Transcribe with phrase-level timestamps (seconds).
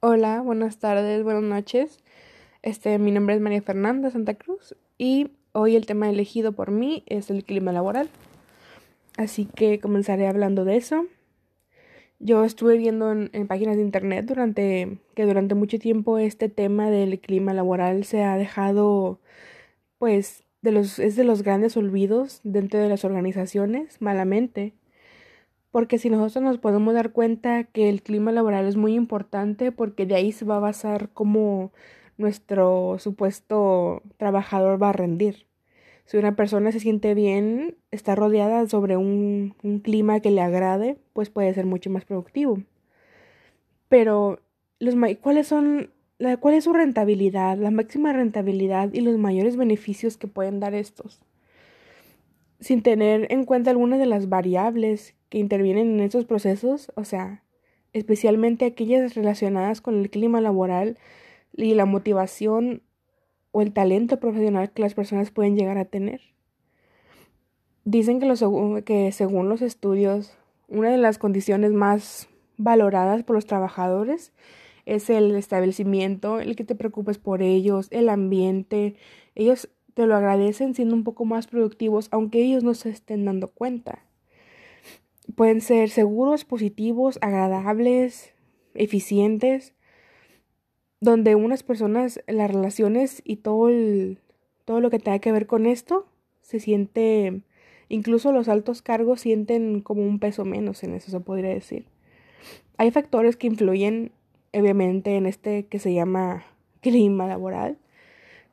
[0.00, 1.98] Hola, buenas tardes, buenas noches.
[2.62, 7.02] Este, mi nombre es María Fernanda Santa Cruz y hoy el tema elegido por mí
[7.06, 8.08] es el clima laboral.
[9.16, 11.06] Así que comenzaré hablando de eso.
[12.20, 16.90] Yo estuve viendo en, en, páginas de internet durante que durante mucho tiempo este tema
[16.90, 19.18] del clima laboral se ha dejado
[19.98, 24.74] pues de los es de los grandes olvidos dentro de las organizaciones malamente
[25.70, 30.06] porque si nosotros nos podemos dar cuenta que el clima laboral es muy importante porque
[30.06, 31.72] de ahí se va a basar cómo
[32.16, 35.46] nuestro supuesto trabajador va a rendir.
[36.04, 39.54] Si una persona se siente bien, está rodeada sobre un,
[39.84, 42.62] clima que le agrade, pues puede ser mucho más productivo.
[43.90, 44.40] Pero,
[44.80, 50.16] los, ¿cuáles son, la, ¿cuál es su rentabilidad, la máxima rentabilidad y los mayores beneficios
[50.16, 51.20] que pueden dar estos?
[52.60, 57.42] Sin tener en cuenta algunas de las variables que intervienen en estos procesos, o sea,
[57.92, 60.98] especialmente aquellas relacionadas con el clima laboral
[61.56, 62.82] y la motivación
[63.52, 66.20] o el talento profesional que las personas pueden llegar a tener.
[67.84, 68.44] Dicen que, los,
[68.84, 70.36] que según los estudios,
[70.68, 72.28] una de las condiciones más
[72.58, 74.32] valoradas por los trabajadores
[74.84, 78.96] es el establecimiento, el que te preocupes por ellos, el ambiente.
[79.34, 79.68] Ellos
[79.98, 84.04] te lo agradecen siendo un poco más productivos, aunque ellos no se estén dando cuenta
[85.34, 88.32] pueden ser seguros, positivos, agradables,
[88.74, 89.74] eficientes,
[91.00, 93.70] donde unas personas, las relaciones y todo
[94.64, 96.06] todo lo que tenga que ver con esto,
[96.40, 97.42] se siente,
[97.88, 101.86] incluso los altos cargos sienten como un peso menos en eso, se podría decir.
[102.76, 104.12] Hay factores que influyen,
[104.52, 106.44] obviamente, en este que se llama
[106.80, 107.78] clima laboral,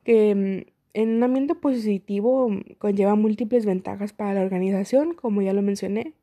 [0.04, 5.60] que mm, en un ambiente positivo conlleva múltiples ventajas para la organización, como ya lo
[5.60, 6.14] mencioné,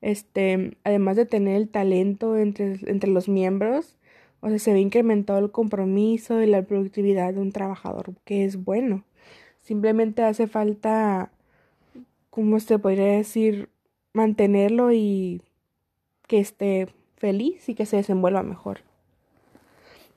[0.00, 3.96] este, además de tener el talento entre, entre los miembros,
[4.40, 8.64] o sea, se ve incrementado el compromiso y la productividad de un trabajador, que es
[8.64, 9.04] bueno.
[9.60, 11.30] Simplemente hace falta,
[12.30, 13.68] ¿cómo se podría decir?
[14.14, 15.42] Mantenerlo y
[16.26, 18.80] que esté feliz y que se desenvuelva mejor.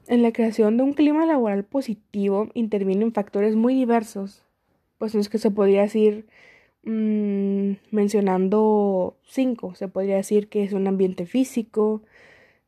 [0.08, 4.44] En la creación de un clima laboral positivo intervienen factores muy diversos,
[4.98, 6.26] pues es que se podría decir
[6.86, 9.74] Mm, mencionando cinco.
[9.76, 12.04] Se podría decir que es un ambiente físico,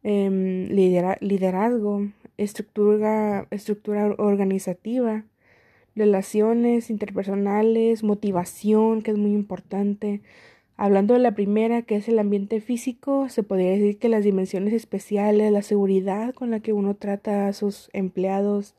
[0.03, 5.25] em, liderazgo, estructura, estructura organizativa,
[5.95, 10.21] relaciones interpersonales, motivación, que es muy importante.
[10.77, 14.73] Hablando de la primera, que es el ambiente físico, se podría decir que las dimensiones
[14.73, 18.75] especiales, la seguridad con la que uno trata a sus empleados,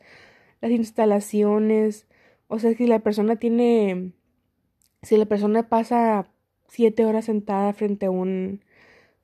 [0.60, 2.06] las instalaciones,
[2.46, 4.12] o sea, si la persona tiene
[5.02, 6.28] si la persona pasa
[6.68, 8.64] siete horas sentada frente a un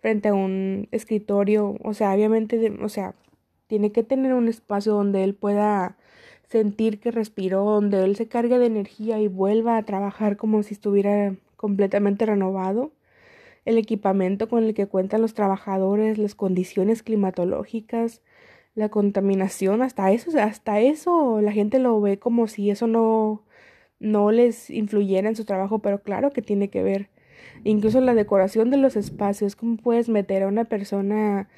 [0.01, 3.15] frente a un escritorio, o sea, obviamente, o sea,
[3.69, 5.97] tiene que tener un espacio donde él pueda
[6.49, 10.75] sentir que respiró, donde él se cargue de energía y vuelva a trabajar como si
[10.75, 12.93] estuviera completamente renovado.
[13.65, 18.21] El equipamiento con el que cuentan los trabajadores, las condiciones climatológicas,
[18.75, 23.45] la contaminación, hasta eso, hasta eso la gente lo ve como si eso no
[23.99, 27.09] no les influyera en su trabajo, pero claro que tiene que ver.
[27.65, 31.49] Incluso la decoración de los espacios, cómo puedes meter a una persona,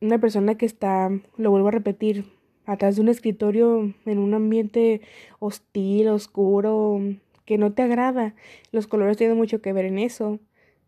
[0.00, 2.24] una persona que está, lo vuelvo a repetir,
[2.64, 5.02] atrás de un escritorio en un ambiente
[5.38, 7.02] hostil, oscuro,
[7.48, 8.34] que no te agrada.
[8.72, 10.38] Los colores tienen mucho que ver en eso.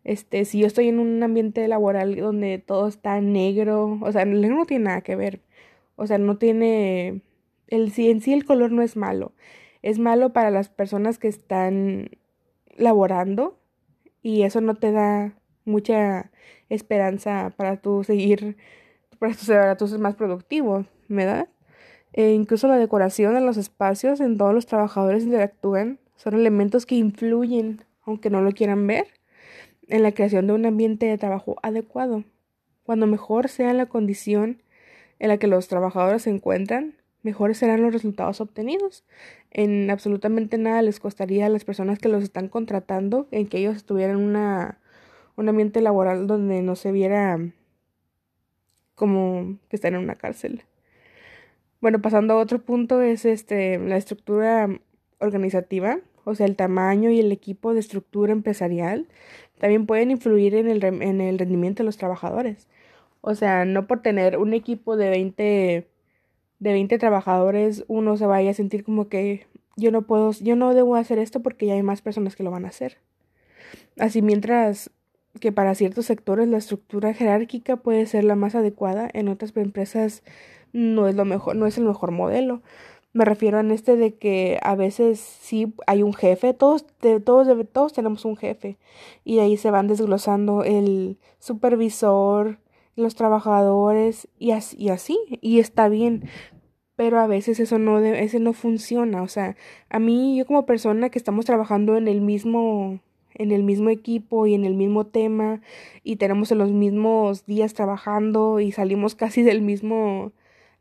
[0.03, 4.41] Este, si yo estoy en un ambiente laboral donde todo está negro, o sea, el
[4.41, 5.41] negro no tiene nada que ver.
[5.95, 7.21] O sea, no tiene
[7.67, 9.33] el si en sí el color no es malo
[9.81, 12.11] es malo para las personas que están
[12.75, 13.59] laborando
[14.21, 15.35] y eso no te da
[15.65, 16.31] mucha
[16.69, 18.57] esperanza para tú seguir,
[19.19, 21.49] para tú, ser más productivo, ¿verdad?
[22.13, 26.93] E incluso la decoración de los espacios en todos los trabajadores interactúan son elementos que
[26.93, 29.07] influyen, aunque no lo quieran ver,
[29.87, 32.25] en la creación de un ambiente de trabajo adecuado.
[32.83, 34.61] Cuando mejor sea la condición
[35.17, 39.03] en la que los trabajadores se encuentran, mejores serán los resultados obtenidos.
[39.49, 43.75] En absolutamente nada les costaría a las personas que los están contratando en que ellos
[43.75, 44.77] estuvieran una,
[45.37, 47.39] un ambiente laboral donde no se viera
[48.93, 50.65] como que están en una cárcel.
[51.79, 54.69] Bueno, pasando a otro punto es este la estructura
[55.21, 59.07] organizativa, o sea, el tamaño y el equipo de estructura empresarial
[59.59, 62.67] también pueden influir en el, en el rendimiento de los trabajadores.
[63.21, 65.87] O sea, no por tener un equipo de 20
[66.61, 69.47] de 20 trabajadores uno se vaya a sentir como que
[69.77, 72.51] yo no puedo, yo no debo hacer esto porque ya hay más personas que lo
[72.51, 72.99] van a hacer.
[73.97, 74.91] Así mientras
[75.39, 80.23] que para ciertos sectores la estructura jerárquica puede ser la más adecuada, en otras empresas
[80.71, 82.61] no es lo mejor, no es el mejor modelo.
[83.13, 86.85] Me refiero a este de que a veces sí hay un jefe, todos,
[87.25, 88.77] todos, todos tenemos un jefe
[89.25, 92.59] y ahí se van desglosando el supervisor,
[92.95, 96.29] los trabajadores y así, y así, y está bien,
[96.95, 99.57] pero a veces eso no, ese no funciona, o sea,
[99.89, 102.99] a mí yo como persona que estamos trabajando en el mismo
[103.33, 105.61] en el mismo equipo y en el mismo tema
[106.03, 110.31] y tenemos en los mismos días trabajando y salimos casi del mismo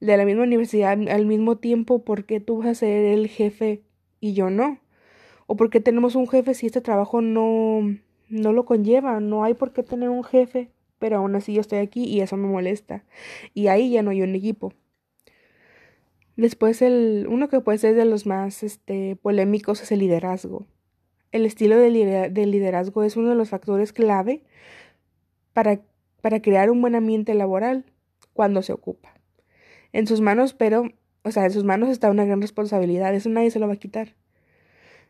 [0.01, 3.83] de la misma universidad al mismo tiempo, ¿por qué tú vas a ser el jefe
[4.19, 4.81] y yo no?
[5.47, 7.81] ¿O por qué tenemos un jefe si este trabajo no,
[8.29, 9.21] no lo conlleva?
[9.21, 12.37] No hay por qué tener un jefe, pero aún así yo estoy aquí y eso
[12.37, 13.05] me molesta.
[13.53, 14.73] Y ahí ya no hay un equipo.
[16.37, 20.67] Después el, uno que puede ser de los más este, polémicos es el liderazgo.
[21.33, 24.43] El estilo de, liderazgo es uno de los factores clave
[25.53, 25.81] para,
[26.23, 27.85] para crear un buen ambiente laboral
[28.33, 29.20] cuando se ocupa
[29.93, 30.85] en sus manos, pero,
[31.23, 33.77] o sea, en sus manos está una gran responsabilidad, eso nadie se lo va a
[33.77, 34.15] quitar.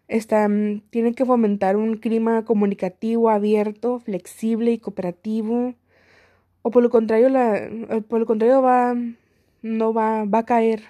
[0.09, 5.75] Está, mm, tienen que fomentar un clima comunicativo, abierto, flexible y cooperativo,
[6.62, 7.71] o por lo contrario, la,
[8.09, 8.94] por lo contrario va,
[9.62, 10.82] no va, va a caer,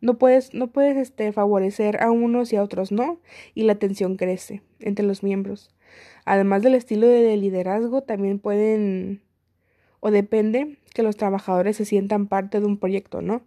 [0.00, 3.18] no puedes, no puedes este, favorecer a unos y a otros no,
[3.54, 5.70] y la tensión crece entre los miembros.
[6.24, 9.22] Además del estilo de liderazgo, también pueden
[10.06, 13.42] o depende que los trabajadores se sientan parte de un proyecto, ¿no?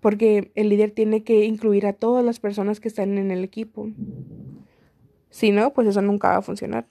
[0.00, 3.90] Porque el líder tiene que incluir a todas las personas que están en el equipo.
[5.28, 6.86] Si no, pues eso nunca va a funcionar.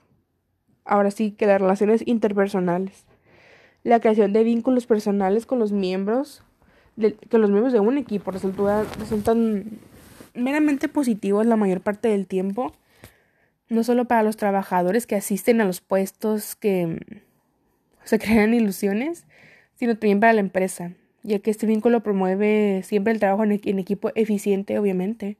[0.83, 3.07] Ahora sí que las relaciones interpersonales.
[3.81, 6.43] La creación de vínculos personales con los miembros,
[6.97, 9.79] de, los miembros de un equipo resultan
[10.35, 12.73] meramente positivos la mayor parte del tiempo.
[13.69, 17.25] No solo para los trabajadores que asisten a los puestos que
[18.05, 19.25] se crean ilusiones,
[19.75, 20.93] sino también para la empresa,
[21.23, 25.37] ya que este vínculo promueve siempre el trabajo en, equipo eficiente, obviamente.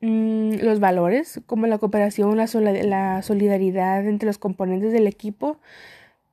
[0.00, 5.58] Mm, los valores, como la cooperación, la, la solidaridad entre los componentes del equipo,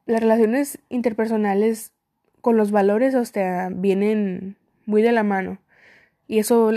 [0.05, 1.93] las relaciones interpersonales
[2.41, 5.59] con los valores, o sea, vienen muy de la mano.
[6.27, 6.71] Y eso,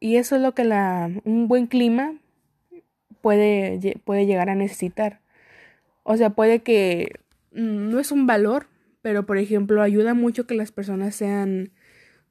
[0.00, 2.14] y eso es lo que la, un buen clima
[3.20, 5.20] puede, puede llegar a necesitar.
[6.04, 7.12] O sea, puede que
[7.52, 8.66] no es un valor,
[9.02, 11.72] pero por ejemplo ayuda mucho que las personas sean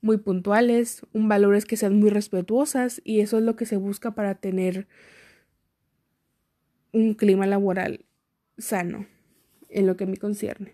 [0.01, 3.77] muy puntuales, un valor es que sean muy respetuosas y eso es lo que se
[3.77, 4.87] busca para tener
[6.91, 8.05] un clima laboral
[8.57, 9.05] sano
[9.69, 10.73] en lo que me concierne.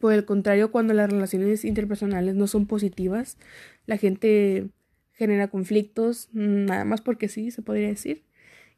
[0.00, 3.38] Por el contrario, cuando las relaciones interpersonales no son positivas,
[3.86, 4.68] la gente
[5.12, 8.27] genera conflictos, nada más porque sí, se podría decir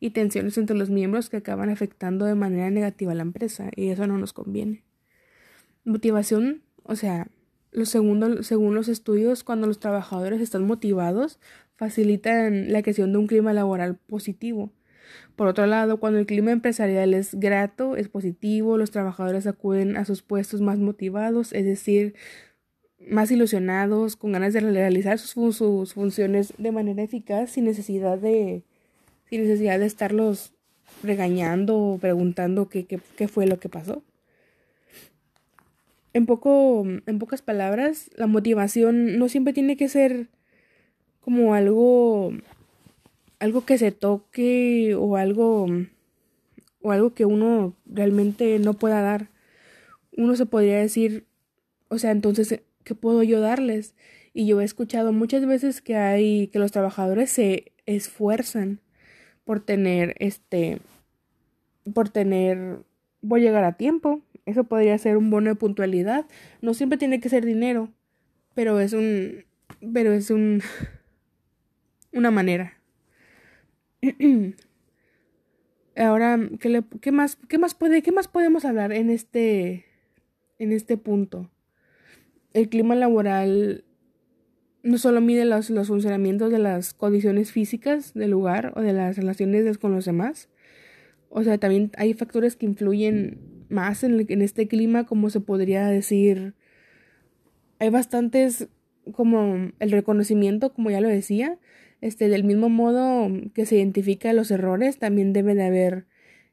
[0.00, 3.90] y tensiones entre los miembros que acaban afectando de manera negativa a la empresa y
[3.90, 4.82] eso no nos conviene.
[5.84, 7.28] Motivación, o sea,
[7.70, 11.38] lo segundo, según los estudios, cuando los trabajadores están motivados,
[11.76, 14.72] facilitan la creación de un clima laboral positivo.
[15.36, 20.04] Por otro lado, cuando el clima empresarial es grato, es positivo, los trabajadores acuden a
[20.04, 22.14] sus puestos más motivados, es decir,
[22.98, 28.64] más ilusionados, con ganas de realizar sus, sus funciones de manera eficaz sin necesidad de
[29.30, 30.52] sin necesidad de estarlos
[31.04, 34.02] regañando o preguntando qué, qué, fue lo que pasó.
[36.12, 40.26] En, poco, en pocas palabras, la motivación no siempre tiene que ser
[41.20, 42.32] como algo,
[43.38, 45.68] algo que se toque o algo,
[46.82, 49.28] o algo que uno realmente no pueda dar.
[50.16, 51.24] Uno se podría decir,
[51.86, 53.94] o sea, entonces, ¿qué puedo yo darles?
[54.34, 58.80] Y yo he escuchado muchas veces que hay, que los trabajadores se esfuerzan
[59.44, 60.80] por tener este,
[61.92, 62.84] por tener,
[63.20, 64.22] voy a llegar a tiempo.
[64.46, 66.26] Eso podría ser un bono de puntualidad.
[66.60, 67.90] No siempre tiene que ser dinero,
[68.54, 69.44] pero es un,
[69.92, 70.62] pero es un,
[72.12, 72.78] una manera.
[75.96, 79.84] Ahora, ¿qué, le, qué, más, qué, más puede, ¿qué más podemos hablar en este,
[80.58, 81.50] en este punto?
[82.52, 83.84] El clima laboral
[84.82, 89.16] no solo mide los, los funcionamientos de las condiciones físicas del lugar o de las
[89.16, 90.48] relaciones con los demás,
[91.30, 95.86] o sea, también hay factores que influyen más en, en este clima, como se podría
[95.86, 96.54] decir.
[97.78, 98.68] Hay bastantes,
[99.12, 101.58] como el reconocimiento, como ya lo decía,
[102.00, 106.06] este, del mismo modo que se identifica los errores, también debe de haber,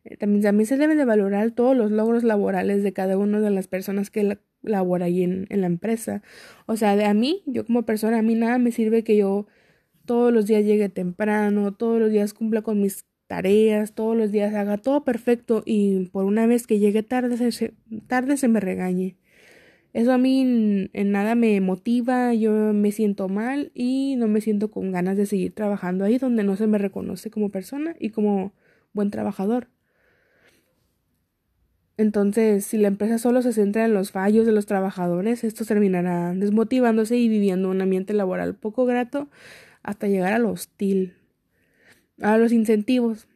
[0.04, 3.50] eh, también, también se debe de valorar todos los logros laborales de cada una de
[3.50, 6.22] las personas que la, labora ahí en, en la empresa.
[6.66, 9.48] O sea, de a mí, yo como persona, a mí nada me sirve que yo
[10.06, 14.56] todos los días llegue temprano, todos los días cumpla con mis tareas, todos los días
[14.56, 17.74] haga todo perfecto y por una vez que llegue tarde se,
[18.08, 19.18] tarde se me regañe.
[19.94, 24.72] Eso a mí en nada me motiva, yo me siento mal y no me siento
[24.72, 28.54] con ganas de seguir trabajando ahí donde no se me reconoce como persona y como
[28.94, 29.70] buen trabajador.
[31.98, 36.34] Entonces, si la empresa solo se centra en los fallos de los trabajadores, esto terminará
[36.36, 39.28] desmotivándose y viviendo un ambiente laboral poco grato
[39.82, 41.16] hasta llegar a lo hostil.
[42.22, 43.28] A los incentivos.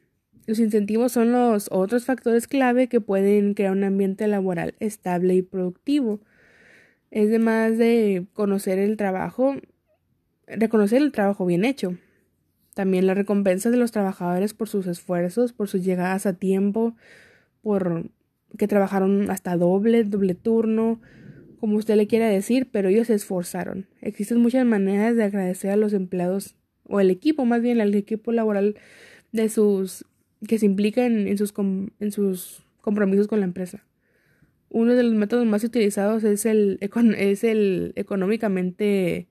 [0.45, 5.41] Los incentivos son los otros factores clave que pueden crear un ambiente laboral estable y
[5.41, 6.19] productivo.
[7.09, 9.55] Es además de conocer el trabajo,
[10.45, 11.97] reconocer el trabajo bien hecho.
[12.75, 16.95] También la recompensa de los trabajadores por sus esfuerzos, por sus llegadas a tiempo,
[17.61, 18.09] por
[18.57, 21.01] que trabajaron hasta doble, doble turno,
[21.59, 23.87] como usted le quiera decir, pero ellos se esforzaron.
[24.01, 28.31] Existen muchas maneras de agradecer a los empleados o el equipo, más bien al equipo
[28.31, 28.75] laboral
[29.31, 30.05] de sus
[30.47, 31.53] que se implican en sus,
[31.99, 33.85] en sus compromisos con la empresa.
[34.69, 36.79] Uno de los métodos más utilizados es el,
[37.17, 39.27] es el económicamente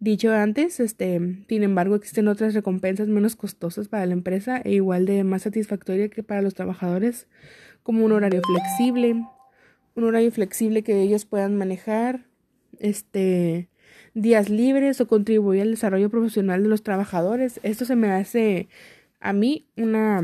[0.00, 5.06] dicho antes, este, sin embargo existen otras recompensas menos costosas para la empresa e igual
[5.06, 7.26] de más satisfactoria que para los trabajadores,
[7.88, 9.24] como un horario flexible,
[9.94, 12.26] un horario flexible que ellos puedan manejar,
[12.80, 13.70] este,
[14.12, 17.60] días libres o contribuir al desarrollo profesional de los trabajadores.
[17.62, 18.68] Esto se me hace
[19.20, 20.22] a mí una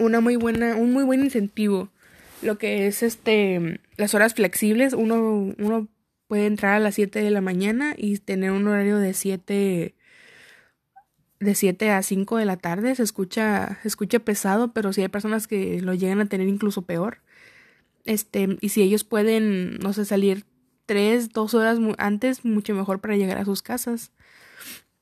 [0.00, 1.90] una muy buena un muy buen incentivo
[2.42, 5.86] lo que es este las horas flexibles uno uno
[6.26, 9.94] puede entrar a las 7 de la mañana y tener un horario de 7
[11.40, 15.46] de 7 a 5 de la tarde se escucha escucha pesado pero si hay personas
[15.46, 17.18] que lo llegan a tener incluso peor
[18.04, 20.44] este y si ellos pueden no sé salir
[20.86, 24.12] tres, dos horas antes, mucho mejor para llegar a sus casas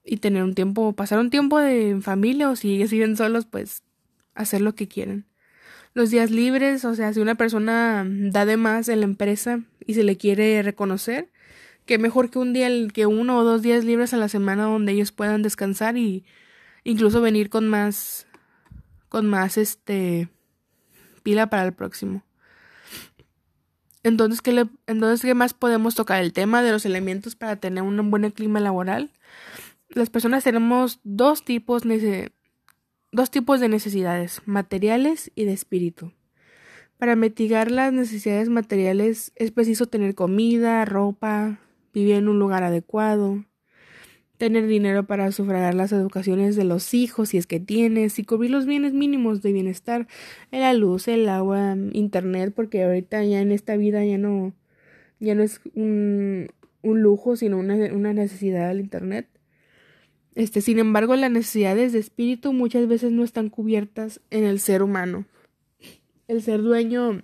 [0.04, 3.82] y tener un tiempo, pasar un tiempo de familia o si ellos viven solos, pues
[4.34, 5.26] hacer lo que quieren.
[5.94, 9.94] Los días libres, o sea, si una persona da de más en la empresa y
[9.94, 11.30] se le quiere reconocer,
[11.92, 14.92] que mejor que un día, que uno o dos días libres a la semana donde
[14.92, 16.25] ellos puedan descansar y
[16.84, 18.26] incluso venir con más,
[19.11, 20.30] con más este,
[21.22, 22.25] pila para el próximo.
[24.02, 26.22] Entonces, ¿qué, entonces, ¿qué más podemos tocar?
[26.22, 29.11] El tema de los elementos para tener un buen clima laboral.
[29.90, 31.82] Las personas tenemos dos tipos,
[33.12, 36.14] dos tipos de necesidades, materiales y de espíritu.
[36.96, 41.58] Para mitigar las necesidades materiales es preciso tener comida, ropa,
[41.92, 43.44] vivir en un lugar adecuado,
[44.42, 48.50] tener dinero para sufragar las educaciones de los hijos si es que tienes y cubrir
[48.50, 50.08] los bienes mínimos de bienestar,
[50.50, 54.52] la luz, el agua, internet, porque ahorita ya en esta vida ya no,
[55.20, 56.49] ya no es un,
[56.82, 59.28] un lujo, sino una, una necesidad del internet.
[60.34, 64.82] Este, sin embargo, las necesidades de espíritu muchas veces no están cubiertas en el ser
[64.82, 65.25] humano.
[66.26, 67.22] El ser dueño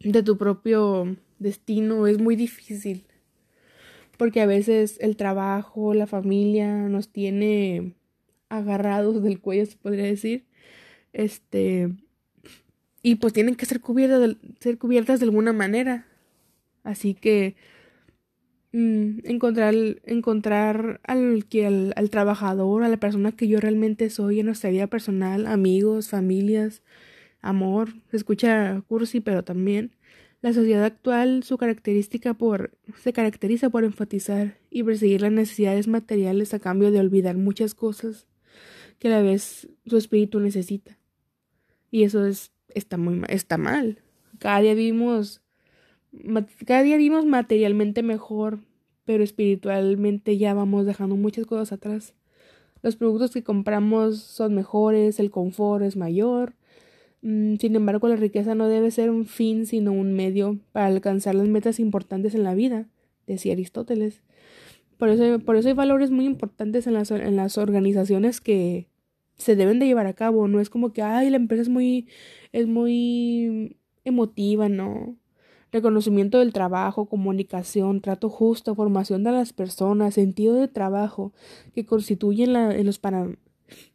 [0.00, 3.07] de tu propio destino es muy difícil
[4.18, 7.94] porque a veces el trabajo, la familia nos tiene
[8.50, 10.44] agarrados del cuello, se podría decir.
[11.12, 11.90] Este
[13.02, 16.06] y pues tienen que ser cubiertas de, ser cubiertas de alguna manera.
[16.84, 17.56] Así que
[18.72, 24.40] mm, encontrar encontrar al que al, al, trabajador, a la persona que yo realmente soy
[24.40, 26.82] en nuestra vida personal, amigos, familias,
[27.40, 29.92] amor, se escucha cursi, pero también
[30.40, 36.54] la sociedad actual su característica por, se caracteriza por enfatizar y perseguir las necesidades materiales
[36.54, 38.26] a cambio de olvidar muchas cosas
[38.98, 40.98] que a la vez su espíritu necesita.
[41.90, 44.02] Y eso es, está, muy, está mal.
[44.38, 45.42] Cada día vivimos,
[46.66, 48.60] cada día vivimos materialmente mejor,
[49.04, 52.14] pero espiritualmente ya vamos dejando muchas cosas atrás.
[52.82, 56.54] Los productos que compramos son mejores, el confort es mayor,
[57.22, 61.48] sin embargo, la riqueza no debe ser un fin, sino un medio para alcanzar las
[61.48, 62.88] metas importantes en la vida,
[63.26, 64.22] decía Aristóteles.
[64.98, 68.88] Por eso, por eso hay valores muy importantes en las, en las organizaciones que
[69.36, 70.48] se deben de llevar a cabo.
[70.48, 72.08] No es como que, ay, la empresa es muy,
[72.52, 75.16] es muy emotiva, no.
[75.70, 81.32] Reconocimiento del trabajo, comunicación, trato justo, formación de las personas, sentido de trabajo,
[81.74, 83.28] que constituyen la, en los, para,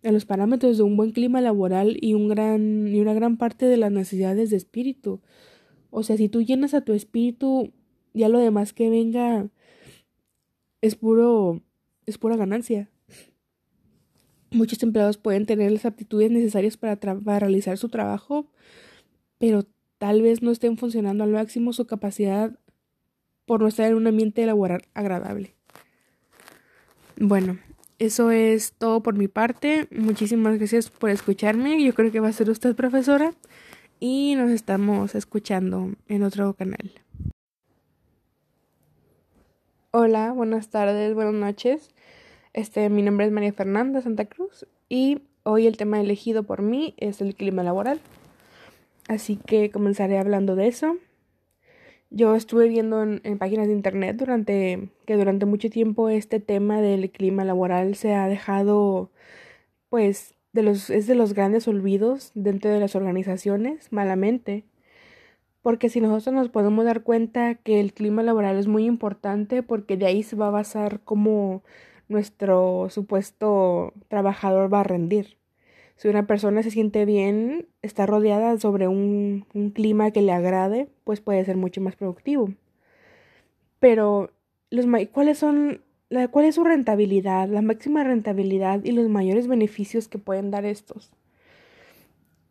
[0.01, 3.65] en los parámetros de un buen clima laboral y, un gran, y una gran parte
[3.65, 5.21] de las necesidades de espíritu.
[5.89, 7.71] O sea, si tú llenas a tu espíritu,
[8.13, 9.47] ya lo demás que venga
[10.81, 11.61] es puro
[12.05, 12.89] es pura ganancia.
[14.51, 18.47] Muchos empleados pueden tener las aptitudes necesarias para, para realizar su trabajo,
[19.39, 19.65] pero
[19.97, 22.59] tal vez no estén funcionando al máximo su capacidad
[23.45, 25.55] por no estar en un ambiente laboral agradable.
[27.17, 27.57] Bueno,
[28.05, 29.87] eso es todo por mi parte.
[29.91, 31.83] Muchísimas gracias por escucharme.
[31.83, 33.33] Yo creo que va a ser usted profesora.
[33.99, 36.91] Y nos estamos escuchando en otro canal.
[39.91, 41.91] Hola, buenas tardes, buenas noches.
[42.51, 46.95] Este, mi nombre es María Fernanda Santa Cruz y hoy el tema elegido por mí
[46.97, 48.01] es el clima laboral.
[49.07, 50.97] Así que comenzaré hablando de eso.
[52.15, 57.09] Yo estuve viendo en, páginas de internet durante que durante mucho tiempo este tema del
[57.09, 59.09] clima laboral se ha dejado
[59.89, 64.63] pues de los es de los grandes olvidos dentro de las organizaciones malamente
[65.63, 69.97] porque si nosotros nos podemos dar cuenta que el clima laboral es muy importante porque
[69.97, 71.63] de ahí se va a basar cómo
[72.09, 75.37] nuestro supuesto trabajador va a rendir.
[76.03, 81.21] Si una persona se siente bien, está rodeada sobre un, clima que le agrade, pues
[81.21, 82.51] puede ser mucho más productivo.
[83.79, 84.29] Pero,
[84.69, 90.09] los, ¿cuáles son, la, ¿cuál es su rentabilidad, la máxima rentabilidad y los mayores beneficios
[90.09, 91.13] que pueden dar estos?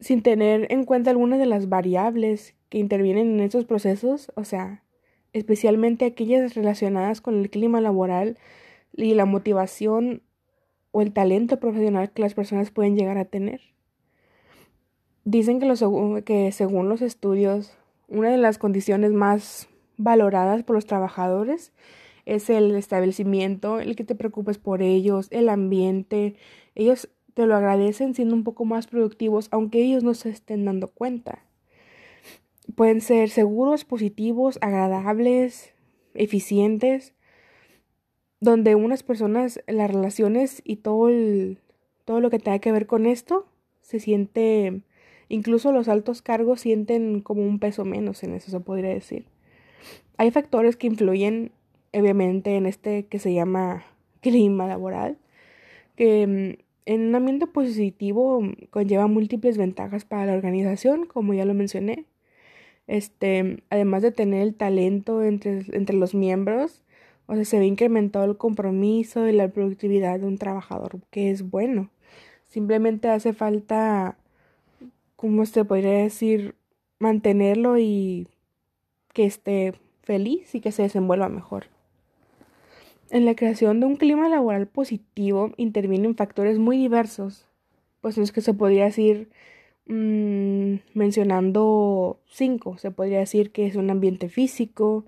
[0.00, 4.82] Sin tener en cuenta algunas de las variables que intervienen en estos procesos, o sea,
[5.34, 8.38] especialmente aquellas relacionadas con el clima laboral
[8.94, 10.22] y la motivación
[10.92, 13.60] o el talento profesional que las personas pueden llegar a tener.
[15.24, 17.76] Dicen que, que según los estudios,
[18.08, 21.72] una de las condiciones más valoradas por los trabajadores
[22.26, 26.36] es el establecimiento, el que te preocupes por ellos, el ambiente.
[26.74, 30.88] Ellos te lo agradecen siendo un poco más productivos, aunque ellos no se estén dando
[30.88, 31.44] cuenta.
[32.74, 35.74] Pueden ser seguros, positivos, agradables,
[36.14, 37.14] eficientes,
[38.42, 41.08] donde unas personas, las relaciones y todo,
[42.04, 43.46] todo lo que tenga que ver con esto,
[43.82, 44.82] se siente,
[45.28, 49.26] incluso los altos cargos sienten como un peso menos en eso, se podría decir.
[50.16, 51.52] Hay factores que influyen,
[51.94, 53.84] obviamente, en este que se llama
[54.20, 55.18] clima laboral,
[55.94, 61.54] que mm, en un ambiente positivo conlleva múltiples ventajas para la organización, como ya lo
[61.54, 62.06] mencioné.
[62.88, 66.81] Este, además de tener el talento entre, entre los miembros,
[67.26, 71.48] o sea, se ve incrementado el compromiso y la productividad de un trabajador, que es
[71.50, 71.90] bueno.
[72.48, 74.16] Simplemente hace falta,
[75.16, 76.54] como se podría decir,
[76.98, 78.28] mantenerlo y
[79.12, 81.66] que esté feliz y que se desenvuelva mejor.
[83.10, 87.46] En la creación de un clima laboral positivo intervienen factores muy diversos,
[88.00, 89.28] pues es que se podría decir,
[89.86, 95.04] mmm, mencionando cinco, se podría decir que es un ambiente físico,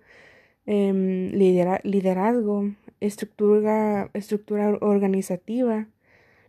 [0.67, 5.89] Em, liderazgo, estructura, estructura organizativa,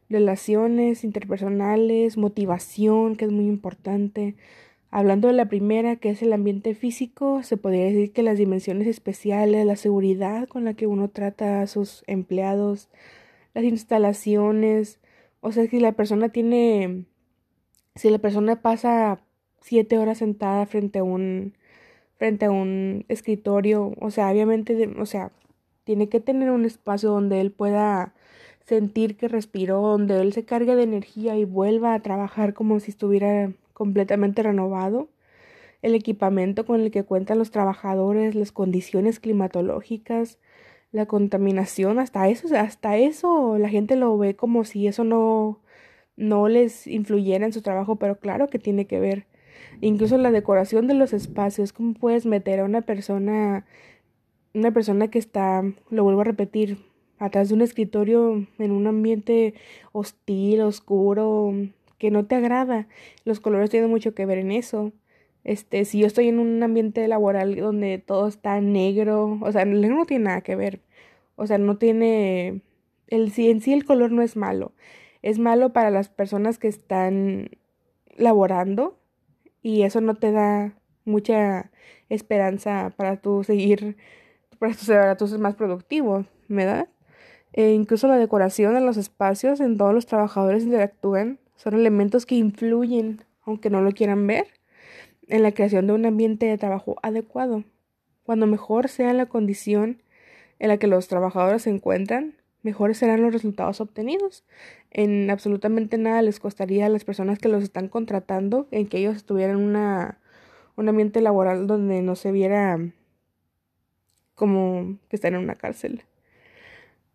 [0.10, 4.36] relaciones interpersonales, motivación, que es muy importante.
[4.89, 8.88] Hablando de la primera, que es el ambiente físico, se podría decir que las dimensiones
[8.88, 12.89] especiales, la seguridad con la que uno trata a sus empleados,
[13.54, 14.99] las instalaciones,
[15.41, 17.06] o sea, si la persona tiene,
[17.95, 19.19] si la persona pasa
[19.62, 21.54] siete horas sentada frente a un
[22.17, 25.32] frente a un escritorio, o sea, obviamente, o sea,
[25.84, 28.13] tiene que tener un espacio donde él pueda
[28.65, 32.91] sentir que respiró, donde él se cargue de energía y vuelva a trabajar como si
[32.91, 35.10] estuviera completamente renovado.
[35.82, 40.39] El equipamiento con el que cuentan los trabajadores, las condiciones climatológicas,
[40.91, 45.62] la contaminación, hasta eso, hasta eso la gente lo ve como si eso no
[46.17, 49.25] no les influyera en su trabajo, pero claro que tiene que ver.
[49.82, 53.65] Incluso la decoración de los espacios, cómo puedes meter a una persona,
[54.54, 56.78] una persona que está, lo vuelvo a repetir,
[57.20, 59.54] atrás de un escritorio en un ambiente
[59.91, 61.54] hostil, oscuro,
[61.98, 62.88] que no te agrada.
[63.24, 64.91] Los colores tienen mucho que ver en eso.
[65.44, 69.80] Este, si yo estoy en un ambiente laboral donde todo está negro, o sea, el
[69.82, 70.82] negro no tiene nada que ver.
[71.36, 72.62] O sea, no tiene
[73.08, 74.74] el si en sí el color no es malo.
[75.22, 77.50] Es malo para las personas que están
[78.18, 78.98] laborando
[79.65, 80.75] y eso no te da
[81.06, 81.71] mucha
[82.10, 83.97] esperanza para tú seguir,
[84.60, 84.75] para
[85.17, 86.88] tú, ser más productivo, ¿verdad?
[87.51, 92.36] E incluso la decoración de los espacios en todos los trabajadores interactúan son elementos que
[92.36, 94.45] influyen, aunque no lo quieran ver,
[95.28, 97.63] en la creación de un ambiente de trabajo adecuado.
[98.23, 100.04] Cuando mejor sea la condición
[100.60, 104.43] en la que los trabajadores se encuentran, mejores serán los resultados obtenidos.
[104.97, 109.17] En absolutamente nada les costaría a las personas que los están contratando en que ellos
[109.17, 110.19] estuvieran una,
[110.77, 112.79] un ambiente laboral donde no se viera
[114.36, 116.03] como que están en una cárcel.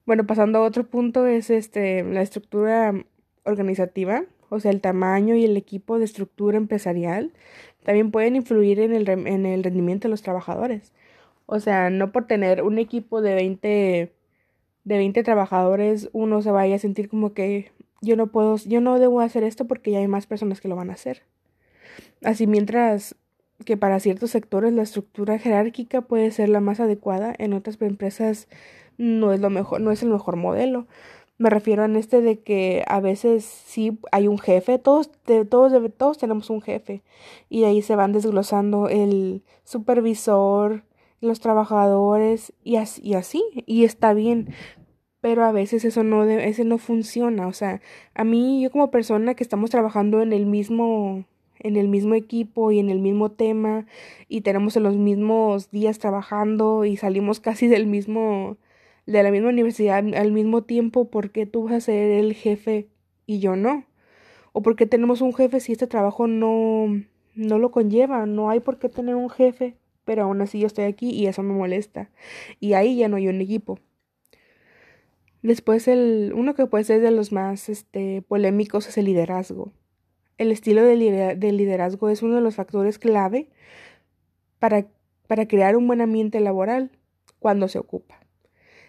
[0.04, 2.92] Bueno, pasando a otro punto es este la estructura
[3.44, 7.32] organizativa, o sea, el tamaño y el equipo de estructura empresarial
[7.82, 10.92] también pueden influir en el, en el rendimiento de los trabajadores.
[11.46, 14.12] O sea, no por tener un equipo de 20
[14.84, 18.98] de 20 trabajadores uno se vaya a sentir como que yo no puedo, yo no
[18.98, 21.22] debo hacer esto porque ya hay más personas que lo van a hacer.
[22.22, 23.16] Así mientras
[23.64, 28.48] que para ciertos sectores la estructura jerárquica puede ser la más adecuada, en otras empresas
[28.96, 30.86] no es lo mejor, no es el mejor modelo.
[31.38, 35.10] Me refiero a este de que a veces sí hay un jefe, todos,
[35.48, 37.02] todos, todos tenemos un jefe
[37.48, 40.84] y ahí se van desglosando el supervisor,
[41.20, 44.54] los trabajadores y así, y así, y está bien,
[45.20, 47.80] pero a veces eso no, ese no funciona, o sea,
[48.14, 51.24] a mí yo como persona que estamos trabajando en el mismo
[51.62, 53.87] en el mismo equipo y en el mismo tema
[54.28, 58.56] y tenemos en los mismos días trabajando y salimos casi del mismo
[59.06, 62.88] de la misma universidad al mismo tiempo, ¿por qué tú vas a ser el jefe
[63.26, 63.85] y yo no?
[64.52, 66.87] ¿O por qué tenemos un jefe si este trabajo no
[67.35, 68.26] no lo conlleva?
[68.26, 71.42] No hay por qué tener un jefe, pero aún así yo estoy aquí y eso
[71.42, 72.10] me molesta.
[72.58, 73.78] Y ahí ya no hay un equipo.
[75.42, 79.72] Después el uno que puede ser de los más este polémicos es el liderazgo.
[80.36, 83.48] El estilo de, liderazgo es uno de los factores clave
[84.58, 84.86] para,
[85.26, 86.90] para crear un buen ambiente laboral
[87.38, 88.20] cuando se ocupa.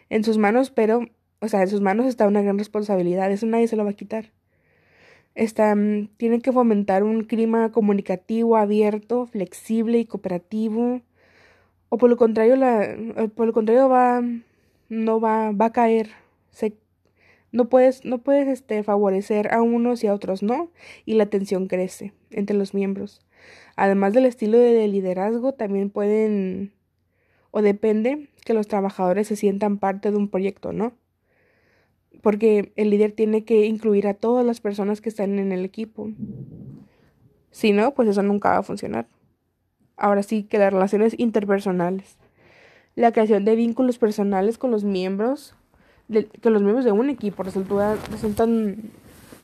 [0.10, 1.06] En sus manos, pero,
[1.40, 3.96] o sea, en sus manos está una gran responsabilidad, eso nadie se lo va a
[3.96, 4.32] quitar.
[5.36, 11.02] Está, mm, tienen que fomentar un clima comunicativo, abierto, flexible y cooperativo.
[11.90, 12.96] O por lo contrario, la,
[13.36, 14.22] por lo contrario va,
[14.90, 16.10] no va, va a caer,
[16.52, 16.76] se
[17.52, 20.72] no puedes, no puedes este, favorecer a unos y a otros no,
[21.06, 23.22] y la tensión crece entre los miembros.
[23.76, 26.74] Además del estilo de liderazgo, también pueden
[27.52, 30.94] o depende que los trabajadores se sientan parte de un proyecto, ¿no?
[32.22, 36.10] Porque el líder tiene que incluir a todas las personas que están en el equipo.
[37.52, 39.08] Si no, pues eso nunca va a funcionar.
[39.98, 42.18] Ahora sí que las relaciones interpersonales.
[42.96, 45.56] La creación de vínculos personales con los miembros
[46.42, 48.92] que los miembros de un equipo resultan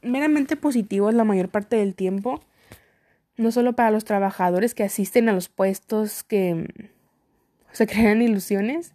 [0.01, 2.41] meramente positivos la mayor parte del tiempo,
[3.37, 6.67] no solo para los trabajadores que asisten a los puestos que
[7.71, 8.93] se crean ilusiones,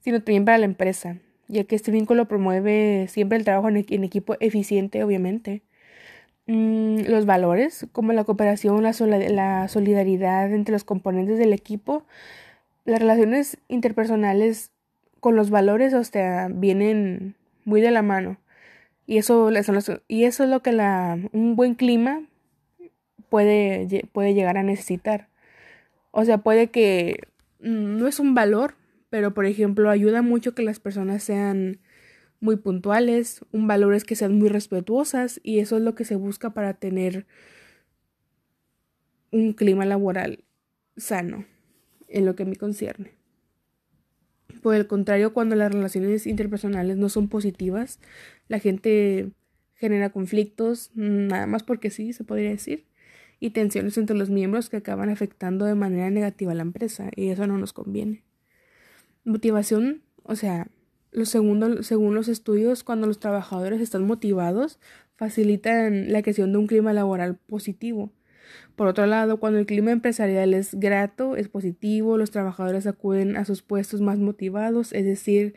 [0.00, 4.36] sino también para la empresa, ya que este vínculo promueve siempre el trabajo en, equipo
[4.40, 5.62] eficiente, obviamente.
[6.46, 8.92] Mm, los valores, como la cooperación, la,
[9.30, 12.04] la solidaridad entre los componentes del equipo,
[12.84, 14.70] las relaciones interpersonales
[15.20, 18.38] con los valores, o sea, vienen muy de la mano.
[19.06, 19.50] Y eso,
[20.08, 22.22] y eso es lo que la, un buen clima
[23.28, 25.28] puede, puede llegar a necesitar.
[26.10, 27.20] O sea, puede que
[27.60, 28.74] mm, no es un valor,
[29.14, 31.78] pero por ejemplo ayuda mucho que las personas sean
[32.40, 36.16] muy puntuales, un valor es que sean muy respetuosas y eso es lo que se
[36.16, 37.24] busca para tener
[39.30, 40.42] un clima laboral
[40.96, 41.44] sano,
[42.08, 43.12] en lo que me concierne.
[44.62, 48.00] Por el contrario, cuando las relaciones interpersonales no son positivas,
[48.48, 49.30] la gente
[49.74, 52.88] genera conflictos, nada más porque sí, se podría decir,
[53.38, 57.28] y tensiones entre los miembros que acaban afectando de manera negativa a la empresa, y
[57.28, 58.24] eso no nos conviene.
[59.24, 60.68] Motivación, o sea,
[61.10, 64.78] lo segundo, según los estudios, cuando los trabajadores están motivados,
[65.16, 68.12] facilitan la creación de un clima laboral positivo
[68.76, 73.44] por otro lado, cuando el clima empresarial es grato, es positivo, los trabajadores acuden a
[73.44, 75.54] sus puestos más motivados, es decir,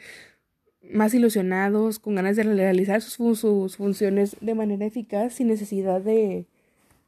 [0.81, 6.45] más ilusionados, con ganas de realizar sus, sus funciones de manera eficaz sin necesidad de,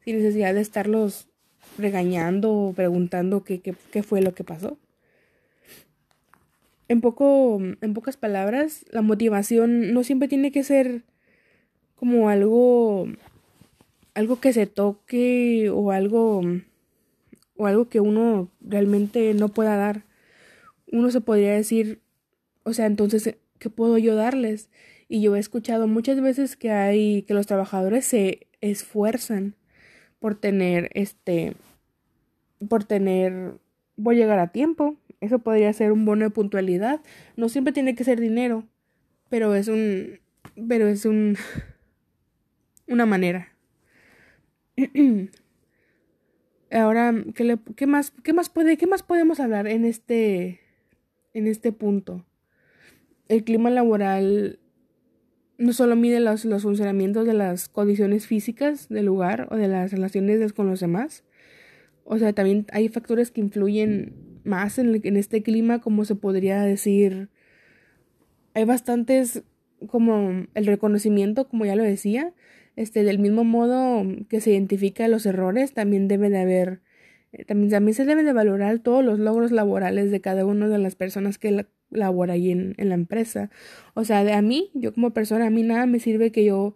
[0.04, 1.28] sin necesidad de estarlos
[1.78, 4.78] regañando o preguntando qué, qué, qué fue lo que pasó.
[6.90, 11.04] En, poco, en pocas palabras, la motivación no siempre tiene que ser
[11.96, 13.08] como algo
[14.14, 16.42] algo que se toque o algo
[17.56, 20.04] o algo que uno realmente no pueda dar.
[20.92, 22.02] Uno se podría decir,
[22.64, 24.70] o sea, entonces, ¿qué puedo yo darles?
[25.08, 29.56] Y yo he escuchado muchas veces que hay que los trabajadores se esfuerzan
[30.20, 31.56] por tener este
[32.68, 33.58] por tener
[34.00, 34.98] voy a llegar a tiempo.
[35.22, 37.02] Eso podría ser un bono de puntualidad.
[37.36, 38.64] No siempre tiene que ser dinero,
[39.30, 40.20] pero es un
[40.68, 41.38] pero es un
[42.88, 43.50] una manera.
[46.72, 50.60] Ahora, ¿qué, qué, más, qué, más puede, ¿qué más podemos hablar en este,
[51.34, 52.26] en este punto?
[53.28, 54.60] El clima laboral
[55.58, 59.92] no solo mide los, los funcionamientos de las condiciones físicas del lugar o de las
[59.92, 61.24] relaciones con los demás.
[62.12, 67.30] O sea, también hay factores que influyen más en, este clima, como se podría decir.
[68.56, 69.44] Hay bastantes,
[69.86, 72.34] como el reconocimiento, como ya lo decía,
[72.76, 76.82] este, del mismo modo que se identifica los errores, también debe de haber,
[77.32, 80.80] eh, también, también se deben de valorar todos los logros laborales de cada una de
[80.80, 83.52] las personas que, labora ahí en, en la empresa.
[83.94, 86.74] O sea, de a mí, yo como persona, a mí nada me sirve que yo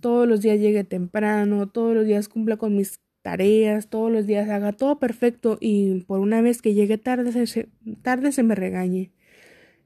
[0.00, 4.48] todos los días llegue temprano, todos los días cumpla con mis tareas, todos los días
[4.48, 7.68] haga todo perfecto y por una vez que llegue tarde se,
[8.02, 9.10] tarde se me regañe.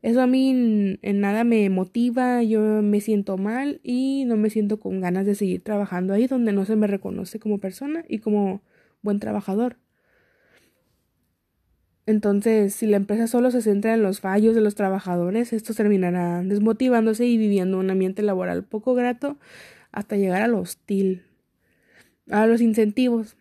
[0.02, 0.50] Eso a mí
[1.00, 5.34] en, nada me motiva, yo me siento mal y no me siento con ganas de
[5.34, 8.60] seguir trabajando ahí donde no se me reconoce como persona y como
[9.00, 9.78] buen trabajador.
[12.04, 16.42] Entonces, si la empresa solo se centra en los fallos de los trabajadores, esto terminará
[16.42, 19.38] desmotivándose y viviendo un ambiente laboral poco grato
[19.92, 21.29] hasta llegar a lo hostil.
[22.30, 23.36] A los incentivos.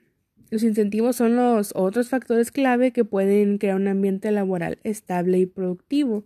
[0.49, 5.45] Los incentivos son los otros factores clave que pueden crear un ambiente laboral estable y
[5.45, 6.23] productivo.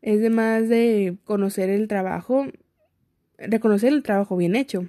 [0.00, 2.46] Es de más de conocer el trabajo,
[3.36, 4.88] reconocer el trabajo bien hecho.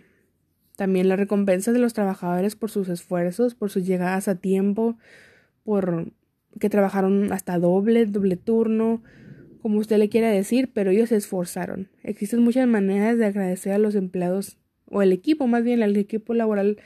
[0.77, 4.97] También la recompensa de los trabajadores por sus esfuerzos, por sus llegadas a tiempo,
[5.63, 6.13] por
[6.57, 9.03] que trabajaron hasta doble, doble turno,
[9.61, 11.89] como usted le quiera decir, pero ellos se esforzaron.
[12.03, 14.57] Existen muchas maneras de agradecer a los empleados
[14.89, 16.77] o el equipo, más bien al equipo laboral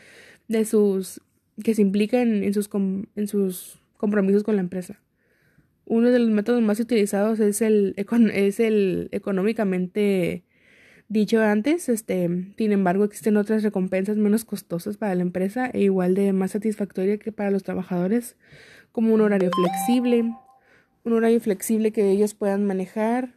[0.47, 1.21] de sus
[1.63, 2.69] que se implican en sus,
[3.15, 5.01] en sus compromisos con la empresa.
[5.85, 7.95] Uno de los métodos más utilizados es el,
[8.33, 10.43] es el económicamente
[11.11, 16.15] dicho antes, este, sin embargo, existen otras recompensas menos costosas para la empresa e igual
[16.15, 18.37] de más satisfactoria que para los trabajadores,
[18.93, 20.33] como un horario flexible,
[21.03, 23.35] un horario flexible que ellos puedan manejar,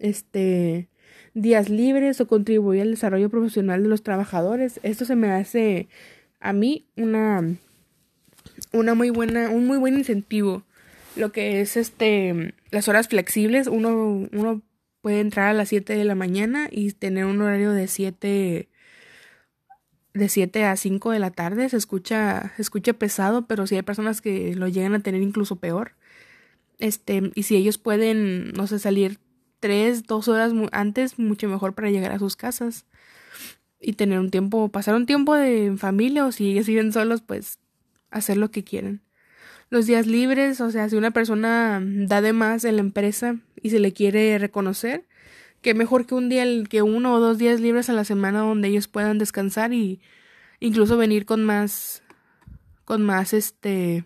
[0.00, 0.88] este,
[1.34, 4.80] días libres o contribuir al desarrollo profesional de los trabajadores.
[4.82, 5.88] Esto se me hace
[6.40, 7.56] a mí una,
[8.72, 10.64] una muy buena, un muy buen incentivo
[11.16, 14.62] lo que es este las horas flexibles, uno, uno
[15.00, 18.68] puede entrar a las 7 de la mañana y tener un horario de 7
[20.14, 23.82] de 7 a 5 de la tarde, se escucha se escucha pesado, pero si hay
[23.82, 25.92] personas que lo llegan a tener incluso peor.
[26.78, 29.18] Este, y si ellos pueden, no sé, salir
[29.62, 32.84] 3, 2 horas antes, mucho mejor para llegar a sus casas
[33.80, 37.58] y tener un tiempo, pasar un tiempo de familia o si viven solos, pues
[38.10, 39.00] hacer lo que quieren
[39.72, 43.70] los días libres, o sea, si una persona da de más en la empresa y
[43.70, 45.06] se le quiere reconocer,
[45.62, 48.68] que mejor que un día, que uno o dos días libres a la semana donde
[48.68, 50.02] ellos puedan descansar y
[50.60, 52.02] incluso venir con más,
[52.84, 54.04] con más, este,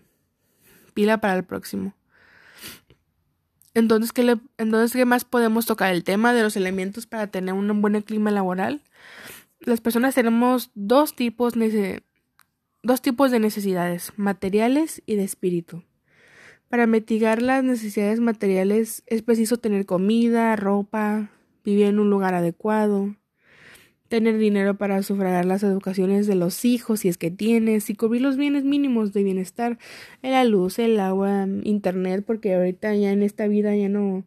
[0.93, 1.93] pila para el próximo.
[3.77, 5.93] Entonces, ¿qué, le, entonces, ¿qué más podemos tocar?
[5.93, 8.81] El tema de los elementos para tener un buen clima laboral.
[9.59, 11.53] Las personas tenemos dos tipos
[12.81, 15.83] dos tipos de necesidades, materiales y de espíritu.
[16.69, 21.29] Para mitigar las necesidades materiales es preciso tener comida, ropa,
[21.63, 23.15] vivir en un lugar adecuado,
[24.07, 28.21] tener dinero para sufragar las educaciones de los hijos si es que tienes y cubrir
[28.21, 29.77] los bienes mínimos de bienestar,
[30.21, 34.25] la luz, el agua, internet, porque ahorita ya en esta vida ya no,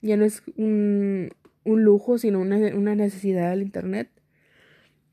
[0.00, 1.30] ya no es un,
[1.64, 4.10] un lujo, sino una, una necesidad del internet.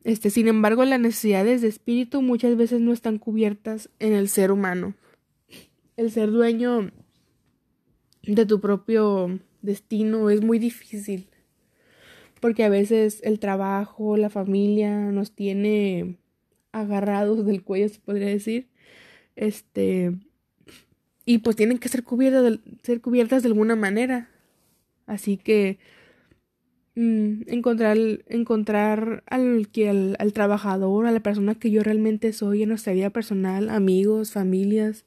[0.04, 4.52] Este, sin embargo, las necesidades de espíritu muchas veces no están cubiertas en el ser
[4.52, 4.94] humano.
[5.98, 6.92] El ser dueño
[8.22, 11.28] de tu propio destino es muy difícil.
[12.46, 16.20] Porque a veces el trabajo, la familia nos tiene
[16.72, 18.68] agarrados del cuello, se podría decir.
[19.36, 20.14] Este.
[21.26, 24.30] Y pues tienen que ser cubiertas de, ser cubiertas de alguna manera.
[25.08, 25.80] Así que
[26.96, 32.70] Mm, encontrar, encontrar al, al, al, trabajador, a la persona que yo realmente soy en
[32.70, 35.06] nuestra vida personal, amigos, familias,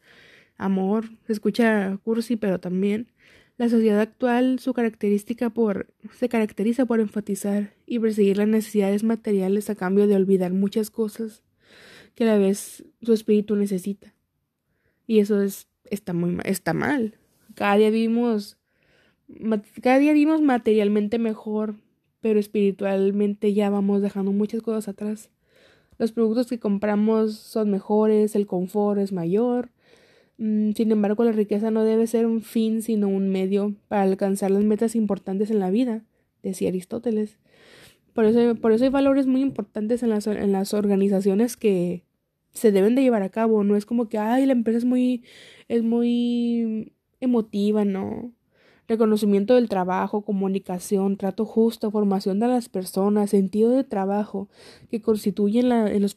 [0.58, 1.06] amor.
[1.26, 3.12] Se escucha cursi, pero también
[3.58, 9.68] la sociedad actual su característica por, se caracteriza por enfatizar y perseguir las necesidades materiales
[9.68, 11.42] a cambio de olvidar muchas cosas
[12.14, 14.14] que a la vez su espíritu necesita.
[15.06, 17.18] Y eso es, está, muy, está mal.
[17.54, 18.58] Cada día vivimos
[19.82, 21.76] cada día vivimos materialmente mejor,
[22.20, 25.30] pero espiritualmente ya vamos dejando muchas cosas atrás.
[25.98, 29.70] Los productos que compramos son mejores, el confort es mayor.
[30.38, 34.50] Mm, sin embargo, la riqueza no debe ser un fin, sino un medio para alcanzar
[34.50, 36.04] las metas importantes en la vida,
[36.42, 37.38] decía Aristóteles.
[38.14, 42.04] Por eso, por eso hay valores muy importantes en las, en las organizaciones que
[42.52, 43.64] se deben de llevar a cabo.
[43.64, 45.24] No es como que, ay, la empresa es muy,
[45.68, 48.32] es muy emotiva, no
[48.88, 54.48] reconocimiento del trabajo, comunicación, trato justo, formación de las personas, sentido de trabajo,
[54.90, 56.14] que constituyen en, los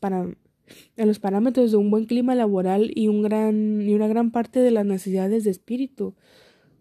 [0.98, 4.60] en los parámetros de un buen clima laboral y, un gran, y una gran parte
[4.60, 6.16] de las necesidades de espíritu.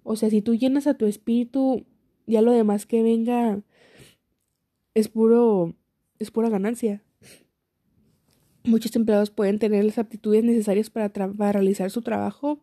[0.03, 1.85] O sea, si tú llenas a tu espíritu,
[2.27, 3.63] ya lo demás que venga
[4.95, 5.75] es puro,
[6.19, 7.03] es pura ganancia.
[8.65, 12.63] Muchos empleados pueden tener las aptitudes necesarias para, para realizar su trabajo,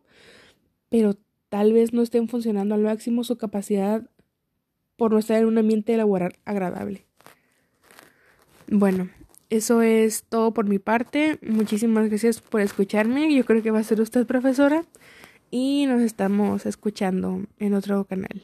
[0.88, 1.16] pero
[1.48, 4.08] tal vez no estén funcionando al máximo su capacidad
[4.96, 7.06] por no estar en un ambiente laboral agradable.
[8.68, 9.08] Bueno,
[9.50, 11.38] eso es todo por mi parte.
[11.42, 13.34] Muchísimas gracias por escucharme.
[13.34, 14.84] Yo creo que va a ser usted profesora.
[15.50, 18.42] Y nos estamos escuchando en otro canal.